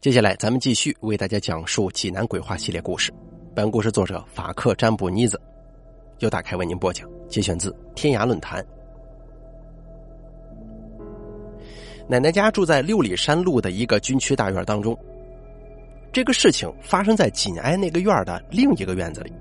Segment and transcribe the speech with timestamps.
[0.00, 3.12] 接下来，咱们继续为大家讲述济南鬼话系列故事。
[3.52, 5.40] 本故事作者法克占卜妮子，
[6.20, 8.64] 由打开为您播讲，节选自天涯论坛。
[12.06, 14.96] 奶奶家住在六里山路的一个军区大院当中。
[16.12, 19.32] 这个事情发生在紧挨那个院的另一个院子里，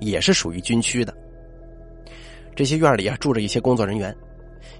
[0.00, 1.14] 也是属于军区的。
[2.54, 4.16] 这些院里啊，住着一些工作人员，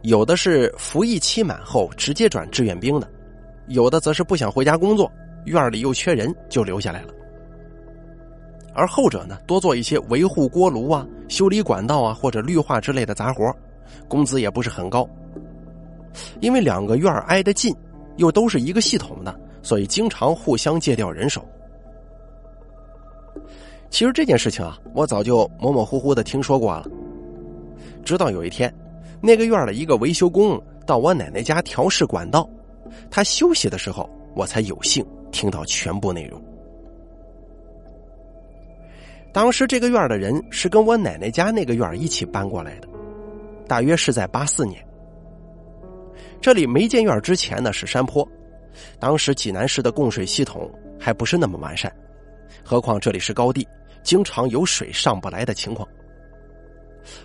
[0.00, 3.06] 有的是服役期满后直接转志愿兵的，
[3.68, 5.12] 有的则是不想回家工作。
[5.46, 7.08] 院里又缺人，就留下来了。
[8.74, 13.50] 而后者呢，多做一些维护锅炉啊、修理管道啊或者绿化之类的杂活，
[14.06, 15.08] 工资也不是很高。
[16.40, 17.74] 因为两个院挨得近，
[18.16, 21.42] 又都是一个系统的，所以经常互相借调人手。
[23.88, 26.86] 其实这件事情啊，我早就模模糊糊的听说过了。
[28.04, 28.72] 直到有一天，
[29.22, 32.48] 那个院的一个维修工到我奶奶家调试管道，
[33.10, 35.06] 他休息的时候，我才有幸。
[35.30, 36.42] 听到全部内容。
[39.32, 42.88] 当时这个院的人是跟我奶奶家那个院一起搬过来的，
[43.68, 44.82] 大约是在八四年。
[46.40, 48.26] 这里没建院之前呢是山坡，
[48.98, 51.94] 当时济南市的供水系统还不是那么完善，
[52.64, 53.66] 何况这里是高地，
[54.02, 55.86] 经常有水上不来的情况。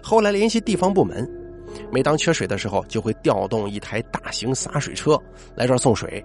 [0.02, 1.30] 后来联系地方部门，
[1.92, 5.17] 每当缺水的时候，就会调动一台大型洒水车
[5.56, 6.23] 来这儿送水。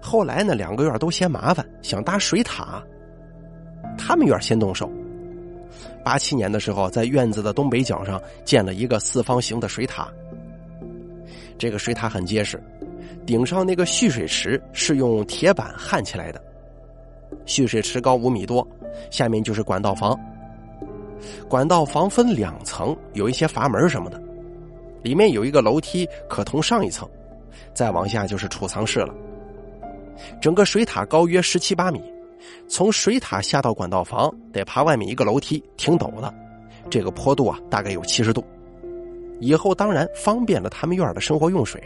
[0.00, 2.82] 后来呢，两个院都嫌麻烦，想搭水塔。
[3.98, 4.90] 他们院先动手。
[6.04, 10.08] 八七年的时候，在院子的东北角上建了一个四方形的水塔。
[11.58, 12.60] 这个水塔很结实，
[13.24, 16.42] 顶上那个蓄水池是用铁板焊起来的。
[17.46, 18.66] 蓄水池高五米多，
[19.10, 20.18] 下面就是管道房。
[21.48, 24.20] 管道房分两层，有一些阀门什么的，
[25.02, 27.08] 里面有一个楼梯可通上一层，
[27.72, 29.14] 再往下就是储藏室了。
[30.40, 32.02] 整个水塔高约十七八米，
[32.68, 36.32] 从水塔下到管道房得爬外面一个楼梯，挺陡的。
[36.90, 38.44] 这个坡度啊，大概有七十度。
[39.40, 41.82] 以后当然方便了他们院的生活用水。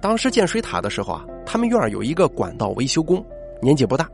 [0.00, 3.24] 当时建水塔的时候啊，他们院有一个管道维修工，
[3.60, 4.08] 年纪不大，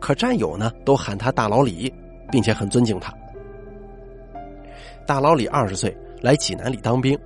[0.00, 1.92] 可战友呢都喊他大老李，
[2.30, 3.12] 并且很尊敬他。
[5.06, 7.16] 大老李二十岁，来济南里当兵，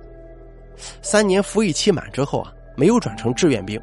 [1.01, 2.53] 三年服役期满之后啊。
[2.81, 3.79] 没有转成志愿兵，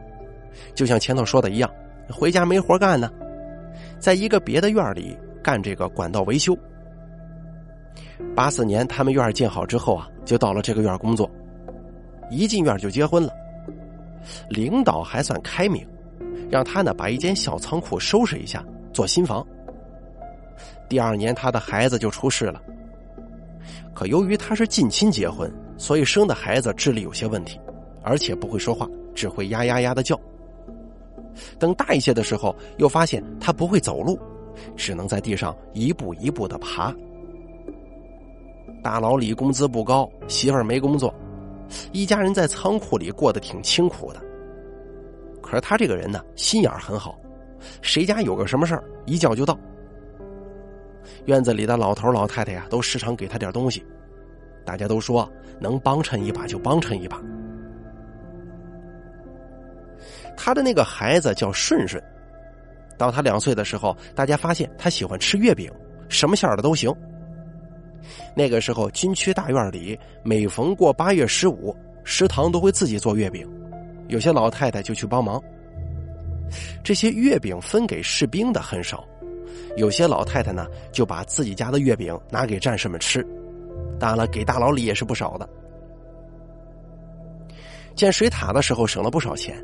[0.74, 1.70] 就像前头说的一样，
[2.10, 3.08] 回家没活干呢，
[4.00, 6.58] 在一个别的院里干这个管道维修。
[8.34, 11.30] 八四年他们院建好之后啊，就到了这个院工作，
[12.28, 13.32] 一进院就结婚了。
[14.48, 15.86] 领导还算开明，
[16.50, 19.46] 让他呢把一间小仓库收拾一下，做新房。
[20.88, 22.60] 第二年他的孩子就出事了，
[23.94, 27.60] 可由于他是近亲结婚，所以生的孩子智力有些问题。
[28.02, 30.18] 而且不会说话，只会呀呀呀的叫。
[31.58, 34.18] 等大一些的时候，又发现他不会走路，
[34.76, 36.94] 只能在地上一步一步的爬。
[38.82, 41.12] 大老李工资不高，媳妇儿没工作，
[41.92, 44.20] 一家人在仓库里过得挺清苦的。
[45.42, 47.18] 可是他这个人呢，心眼很好，
[47.82, 49.58] 谁家有个什么事儿，一叫就到。
[51.26, 53.84] 院子里的老头老太太呀，都时常给他点东西，
[54.64, 55.28] 大家都说
[55.60, 57.20] 能帮衬一把就帮衬一把。
[60.40, 62.00] 他的那个孩子叫顺顺，
[62.96, 65.68] 到他两岁的时候，大家发现他喜欢吃月饼，
[66.08, 66.94] 什么馅儿的都行。
[68.36, 73.44] 那个时候，军区大院里每逢过八月十五，食堂都会自己做月饼，
[74.06, 75.42] 有些老太太就去帮忙。
[76.84, 79.04] 这些月饼分给士兵的很少，
[79.76, 83.26] 有些老太太呢就把自己家的月饼拿给战士们吃，
[83.98, 85.48] 当然了，给大老李也是不少的。
[87.96, 89.60] 建水塔的时候省了不少钱。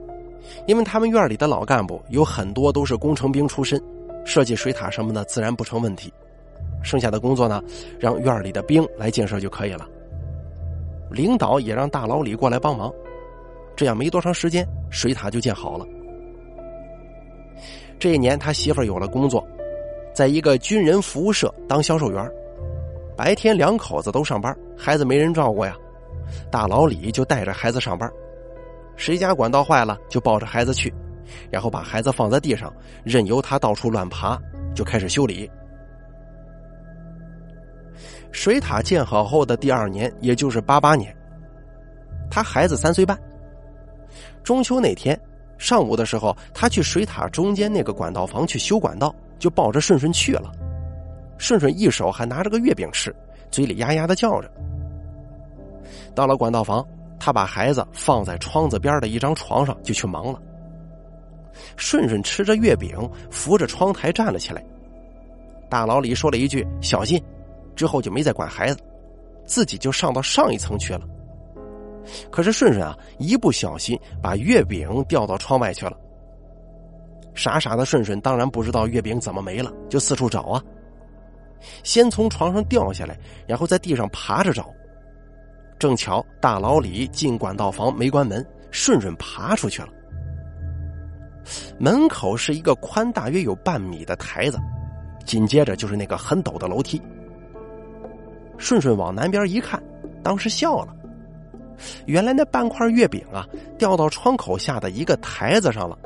[0.67, 3.83] 因为他们院里的老干部有很多都是工程兵出身，
[4.25, 6.13] 设计水塔什么的自然不成问题。
[6.83, 7.63] 剩下的工作呢，
[7.99, 9.89] 让院里的兵来建设就可以了。
[11.11, 12.93] 领导也让大老李过来帮忙，
[13.75, 15.87] 这样没多长时间，水塔就建好了。
[17.99, 19.47] 这一年，他媳妇有了工作，
[20.13, 22.31] 在一个军人服务社当销售员。
[23.17, 25.77] 白天两口子都上班，孩子没人照顾呀，
[26.51, 28.11] 大老李就带着孩子上班。
[28.97, 30.93] 谁家管道坏了，就抱着孩子去，
[31.51, 34.41] 然后把孩子放在地上，任由他到处乱爬，
[34.75, 35.51] 就开始修理。
[38.31, 41.15] 水塔建好后的第二年，也就是八八年，
[42.31, 43.19] 他孩子三岁半。
[44.43, 45.19] 中秋那天
[45.59, 50.53] 上午的时候，他去水塔中间那个管道房去修管道，就抱着顺顺去了。
[51.39, 53.15] 顺顺一手还拿着个月饼吃，
[53.51, 54.51] 嘴里呀呀的叫着。
[56.15, 56.87] 到了管道房。
[57.25, 60.39] 他把孩子放在窗子边的一张床上，就去忙了。
[61.75, 64.63] 顺顺吃着月饼，扶着窗台站了起来。
[65.71, 67.19] 大老李说了一句“小心”，
[67.75, 68.79] 之后就没再管孩子，
[69.47, 71.01] 自己就上到上一层去了。
[72.31, 75.97] 可是顺顺啊，一不小心把月饼掉到窗外去了。
[77.35, 80.63] 傻傻的顺顺当然不知道月饼怎么没了，就四处找啊。
[81.85, 84.71] 先从床上掉下来，然后在地上爬着找。
[85.79, 89.89] 正巧大老李进管道房没关门，顺顺爬出去了。
[91.79, 94.59] 门口是一个宽大约有半米的台子，
[95.25, 97.01] 紧接着就是那个很陡的楼梯。
[98.57, 99.83] 顺顺往南边一看，
[100.23, 100.95] 当时笑了。
[102.07, 103.47] 原来那半块月饼啊，
[103.77, 105.99] 掉到窗口下的一个台子上了。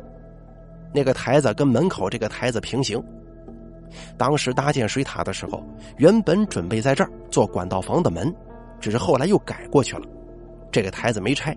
[0.93, 3.01] 那个台子跟门口这个台子平行。
[4.17, 5.63] 当时搭建水塔的时候，
[5.99, 8.35] 原本准备在这儿做管道房的门，
[8.81, 10.03] 只是后来又改过去了。
[10.71, 11.57] 这个台子没拆，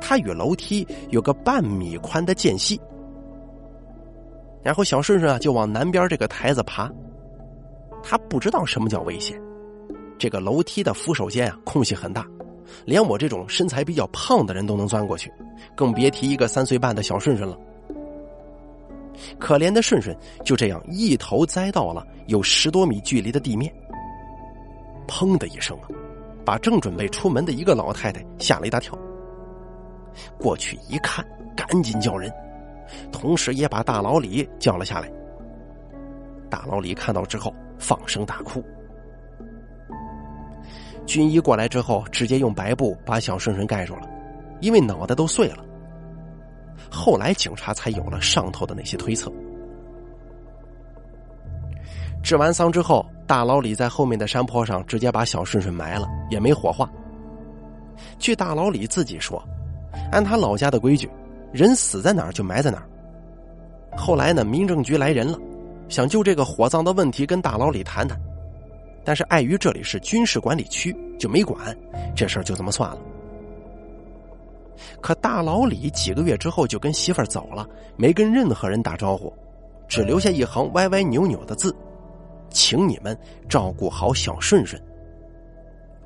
[0.00, 2.80] 它与楼梯有个半米宽的间隙。
[4.62, 6.90] 然后小顺顺啊就往南边这个台子爬。
[8.02, 9.40] 他不知道什么叫危险，
[10.18, 12.26] 这个楼梯的扶手间啊空隙很大。
[12.84, 15.30] 连我这种身材比较胖的人都能钻过去，
[15.74, 17.58] 更别提一个三岁半的小顺顺了。
[19.38, 23.72] 可怜的顺顺就这样一头栽到了有十多米距离的地面。
[25.06, 25.88] 砰的一声啊，
[26.50, 28.98] 把正准备出门的一个老太太吓了一大跳。
[30.36, 31.24] 过去一看，
[31.56, 32.28] 赶紧叫人，
[33.12, 35.08] 同时也把大老李叫了下来。
[36.50, 38.60] 大老李看到之后，放声大哭。
[41.06, 44.10] 军医过来之后，直接用白布把小顺顺盖住了，
[44.60, 45.64] 因为脑袋都碎了。
[46.90, 49.32] 后来警察才有了上头的那些推测。
[52.24, 56.90] 治完丧之后，大老李在后面的山坡上直接把小顺顺埋了，也没火化。
[58.18, 59.40] 据大老李自己说，
[60.10, 61.08] 按他老家的规矩，
[61.52, 62.88] 人死在哪儿就埋在哪儿。
[63.96, 65.38] 后来呢，民政局来人了，
[65.88, 68.20] 想就这个火葬的问题跟大老李谈谈。
[69.04, 71.56] 但是碍于这里是军事管理区，就没管
[72.16, 72.98] 这事儿，就这么算了。
[75.00, 77.64] 可大老李几个月之后就跟媳妇儿走了，
[77.96, 79.32] 没跟任何人打招呼，
[79.86, 81.72] 只留下一行歪歪扭扭的字
[82.50, 83.16] ：“请你们
[83.48, 84.80] 照顾好小顺顺。”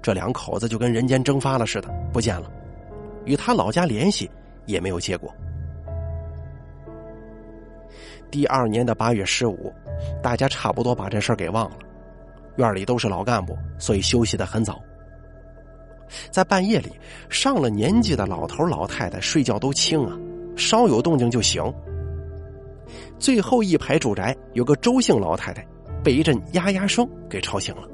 [0.00, 2.50] 这两口子就跟人间蒸发了似的，不见了，
[3.24, 4.30] 与他老家联系
[4.66, 5.34] 也没有结果。
[8.30, 9.72] 第二年的八月十五，
[10.22, 11.78] 大家差不多把这事儿给忘了。
[12.56, 14.80] 院里都是老干部，所以休息的很早。
[16.30, 16.92] 在半夜里，
[17.30, 20.18] 上了年纪的老头老太太睡觉都轻啊，
[20.56, 21.62] 稍有动静就醒。
[23.18, 25.66] 最后一排住宅有个周姓老太太，
[26.04, 27.88] 被一阵呀呀声给吵醒了，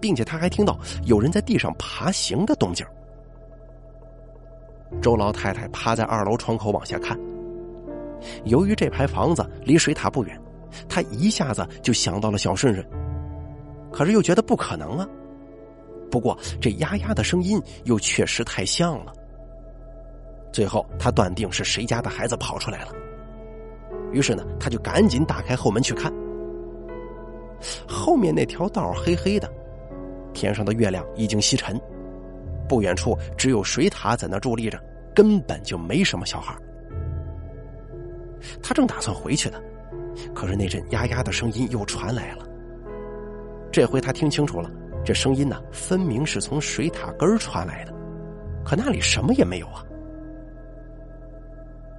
[0.00, 2.86] 并且他还听到有人在地上爬行的动静。
[5.00, 7.18] 周老太太趴在二楼窗口往下看，
[8.44, 10.40] 由于这排房子离水塔不远，
[10.88, 12.86] 她一下子就想到了小顺顺。
[13.90, 15.08] 可是又觉得不可能啊！
[16.10, 19.12] 不过这呀呀的声音又确实太像了。
[20.52, 22.92] 最后他断定是谁家的孩子跑出来了。
[24.12, 26.12] 于是呢，他就赶紧打开后门去看。
[27.86, 29.50] 后面那条道黑黑的，
[30.32, 31.80] 天上的月亮已经西沉，
[32.68, 34.78] 不远处只有水塔在那伫立着，
[35.14, 36.56] 根本就没什么小孩。
[38.62, 39.60] 他正打算回去呢，
[40.34, 42.46] 可是那阵呀呀的声音又传来了。
[43.72, 44.70] 这回他听清楚了，
[45.04, 47.92] 这声音呢，分明是从水塔根传来的，
[48.64, 49.84] 可那里什么也没有啊！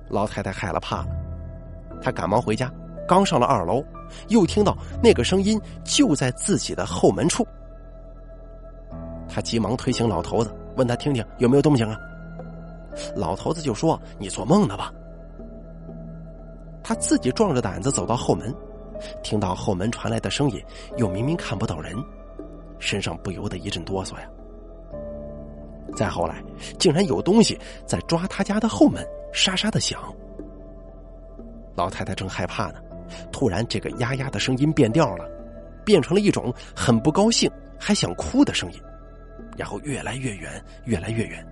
[0.07, 1.07] 老太太害了怕了，
[2.01, 2.73] 她赶忙回家，
[3.09, 3.83] 刚上了二楼，
[4.27, 7.43] 又听到那个声音就在自己的后门处。
[9.27, 11.97] 他急忙推醒老头子，问他听听有没有动静啊？
[13.15, 14.93] 老头子就说：“你做梦呢吧？”
[16.83, 18.53] 他自己壮着胆子走到后门。
[19.23, 20.61] 听到后门传来的声音，
[20.97, 21.95] 又明明看不到人，
[22.77, 24.29] 身上不由得一阵哆嗦呀。
[25.95, 26.43] 再后来，
[26.77, 29.99] 竟然有东西在抓他家的后门，沙沙的响。
[31.75, 32.81] 老太太正害怕呢，
[33.31, 35.29] 突然这个呀呀的声音变调了，
[35.85, 37.49] 变成了一种很不高兴
[37.79, 38.79] 还想哭的声音，
[39.57, 41.45] 然后越来越远，越来越远。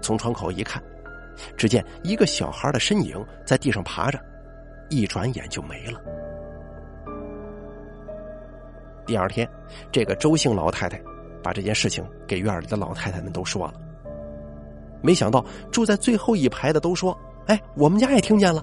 [0.00, 0.82] 从窗口一看，
[1.56, 4.20] 只见一个小孩的身影在地上爬着。
[4.88, 5.98] 一转眼就没了。
[9.06, 9.48] 第二天，
[9.90, 11.00] 这个周姓老太太
[11.42, 13.74] 把这件事情给院里的老太太们都说了。
[15.00, 18.62] 没想到住在最后一排的都说：“哎，我们家也听见了。”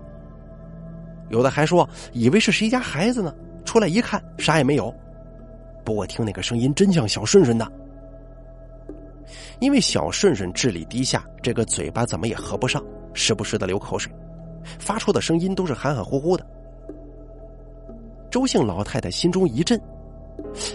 [1.29, 3.33] 有的还说以为是谁家孩子呢，
[3.65, 4.93] 出来一看啥也没有。
[5.83, 7.71] 不过听那个声音真像小顺顺的。
[9.59, 12.83] 因为小顺顺智力低下，这个嘴巴怎么也合不上，
[13.13, 14.11] 时不时的流口水，
[14.79, 16.45] 发出的声音都是含含糊糊的。
[18.31, 19.79] 周姓老太太心中一震，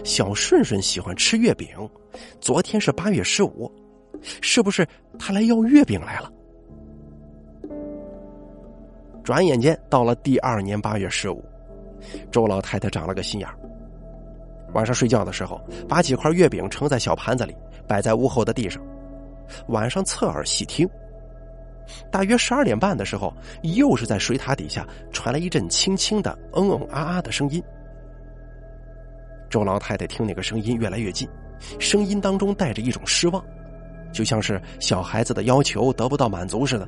[0.04, 1.68] 小顺顺喜欢吃月饼，
[2.40, 3.70] 昨天是八月十五，
[4.40, 4.86] 是不是
[5.18, 6.30] 他来要月饼来了？
[9.24, 11.42] 转眼间到了第二年八月十五，
[12.30, 13.48] 周老太太长了个心眼。
[14.74, 17.56] 晚上睡觉的时候，把几块月饼盛在小盘子里，
[17.88, 18.82] 摆在屋后的地上。
[19.68, 20.86] 晚上侧耳细听，
[22.10, 27.62] 大约十二点半的时候，又是在水塔底下传来一阵轻轻的“嗯嗯啊啊”的声音。
[29.48, 31.26] 周老太太听那个声音越来越近，
[31.78, 33.42] 声音当中带着一种失望，
[34.12, 36.86] 就像是小孩子的要求得不到满足似的。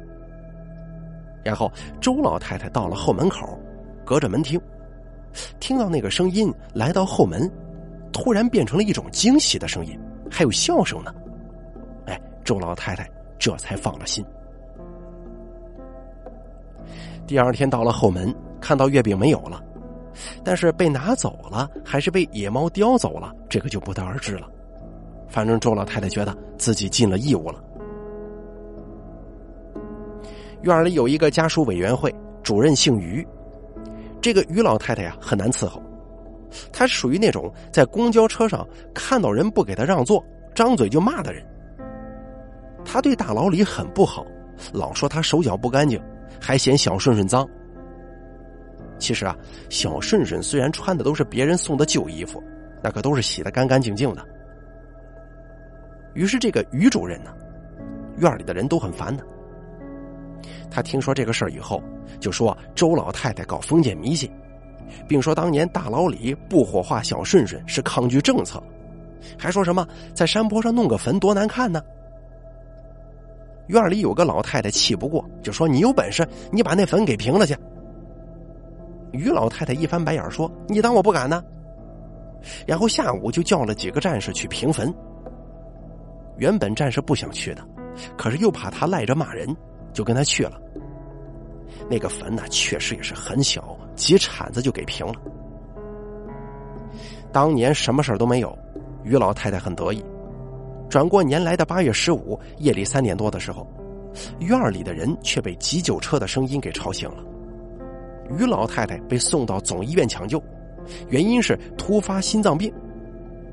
[1.46, 3.56] 然后，周老太太到了后门口，
[4.04, 4.60] 隔着门听，
[5.60, 7.48] 听到那个声音来到后门，
[8.12, 9.96] 突然变成了一种惊喜的声音，
[10.28, 11.14] 还有笑声呢。
[12.06, 14.24] 哎，周老太太这才放了心。
[17.28, 19.62] 第二天到了后门，看到月饼没有了，
[20.42, 24.50] 但是被拿走了还是被野猫叼走了，这个就不得而知了。
[25.28, 27.62] 反正周老太太觉得自己尽了义务了。
[30.66, 33.26] 院里有一个家属委员会，主任姓于。
[34.20, 35.80] 这个于老太太呀，很难伺候。
[36.72, 40.24] 她属于那种在公交车上看到人不给她让座，
[40.56, 41.46] 张嘴就骂的人。
[42.84, 44.26] 她对大老李很不好，
[44.72, 46.02] 老说他手脚不干净，
[46.40, 47.48] 还嫌小顺顺脏。
[48.98, 49.36] 其实啊，
[49.68, 52.42] 小顺顺虽然穿的都是别人送的旧衣服，
[52.82, 54.26] 那可都是洗的干干净净的。
[56.14, 57.30] 于是这个于主任呢，
[58.16, 59.24] 院里的人都很烦他。
[60.70, 61.82] 他听说这个事儿以后，
[62.20, 64.30] 就说周老太太搞封建迷信，
[65.08, 68.62] 并说当年大老李不火化小顺顺是抗拒政策，
[69.38, 71.82] 还说什么在山坡上弄个坟多难看呢。
[73.68, 77.56] 院里有个老太太气不过，就说：“你有本事，你把那坟给平了去。”
[79.12, 81.42] 于老太太一翻白眼说：“你当我不敢呢？”
[82.64, 84.94] 然后下午就叫了几个战士去平坟。
[86.36, 87.66] 原本战士不想去的，
[88.16, 89.48] 可是又怕他赖着骂人。
[89.96, 90.60] 就跟他去了，
[91.88, 95.14] 那个坟呢，确实也是很小，几铲子就给平了。
[97.32, 98.56] 当年什么事都没有，
[99.04, 100.04] 于老太太很得意。
[100.90, 103.66] 转过年来的八月十五夜里三点多的时候，
[104.40, 107.24] 院里的人却被急救车的声音给吵醒了。
[108.38, 110.42] 于老太太被送到总医院抢救，
[111.08, 112.70] 原因是突发心脏病，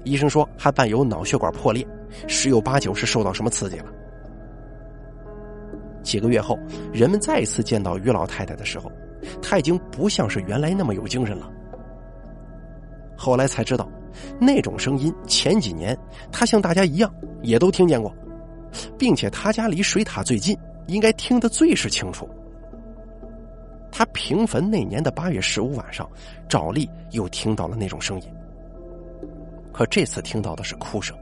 [0.03, 1.87] 医生说还伴有脑血管破裂，
[2.27, 3.85] 十有八九是受到什么刺激了。
[6.03, 6.59] 几个月后，
[6.91, 8.91] 人们再次见到于老太太的时候，
[9.41, 11.49] 她已经不像是原来那么有精神了。
[13.17, 13.89] 后来才知道，
[14.39, 15.97] 那种声音前几年
[16.31, 18.13] 她像大家一样也都听见过，
[18.97, 20.57] 并且她家离水塔最近，
[20.87, 22.29] 应该听得最是清楚。
[23.95, 26.09] 他平坟那年的八月十五晚上，
[26.49, 28.27] 照例又听到了那种声音，
[29.71, 31.15] 可这次听到的是哭声。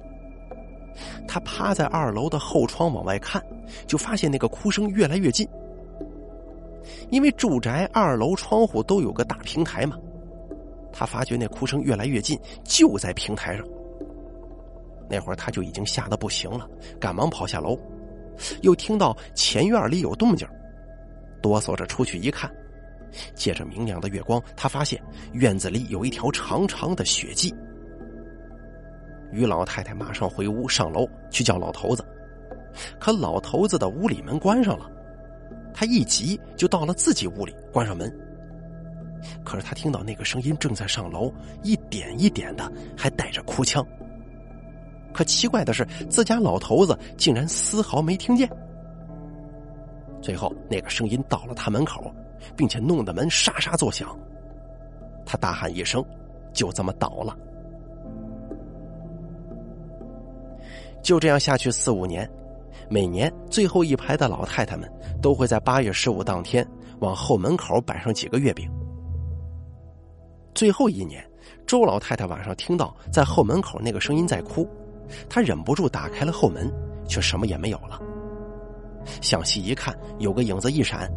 [1.28, 3.44] 他趴在二楼的后窗往外看，
[3.88, 5.48] 就发现那个哭声越来越近。
[7.10, 9.98] 因为住宅二楼窗户都有个大平台嘛，
[10.92, 13.66] 他发觉那哭声越来越近，就在平台上。
[15.10, 16.68] 那会儿他就已经吓得不行了，
[17.00, 17.78] 赶忙跑下楼，
[18.62, 20.48] 又听到前院里有动静，
[21.42, 22.50] 哆嗦着出去一看，
[23.36, 25.02] 借着明亮的月光，他发现
[25.34, 27.54] 院子里有一条长长的血迹。
[29.32, 32.04] 于老太太马上回屋上楼去叫老头子，
[33.00, 34.90] 可老头子的屋里门关上了，
[35.74, 38.12] 他一急就到了自己屋里关上门。
[39.44, 41.32] 可是他听到那个声音正在上楼，
[41.64, 43.86] 一点一点的，还带着哭腔。
[45.14, 48.50] 可奇怪的是，自家老头子竟然丝毫没听见。
[50.22, 52.14] 最后，那个声音到了他门口，
[52.56, 54.18] 并且弄得门沙沙作响。
[55.26, 56.04] 他大喊一声，
[56.54, 57.38] 就这么倒了。
[61.02, 62.30] 就这样下去四五年，
[62.90, 64.92] 每年最后一排的老太太们
[65.22, 66.66] 都会在八月十五当天
[67.00, 68.70] 往后门口摆上几个月饼。
[70.54, 71.26] 最后一年，
[71.66, 74.68] 周老太太晚上听到在后门口那个声音在哭，
[75.30, 76.72] 她忍不住打开了后门，
[77.08, 78.00] 却什么也没有了。
[79.22, 81.12] 向西一看，有个影子一闪，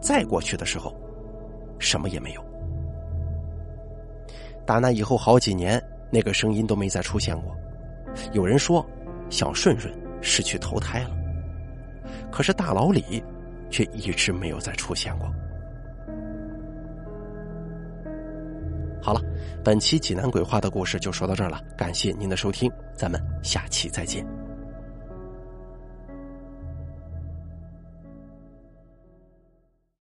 [0.00, 0.94] 再过去的时候，
[1.78, 2.42] 什么也没有。
[4.64, 7.54] 打那以后好几年，那个声音都没再出现过。
[8.32, 8.84] 有人说，
[9.30, 11.10] 小顺顺是去投胎了，
[12.30, 13.22] 可是大老李
[13.70, 15.32] 却一直没有再出现过。
[19.02, 19.20] 好了，
[19.62, 24.24] 本期济南鬼话的故事就说到这儿了，感谢您的收听，咱们下期再见。